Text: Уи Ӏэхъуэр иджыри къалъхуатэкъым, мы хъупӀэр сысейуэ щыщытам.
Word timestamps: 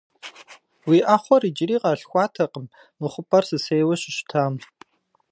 Уи 0.87 0.97
Ӏэхъуэр 1.05 1.43
иджыри 1.49 1.81
къалъхуатэкъым, 1.81 2.65
мы 2.99 3.07
хъупӀэр 3.13 3.43
сысейуэ 3.49 3.95
щыщытам. 4.01 4.53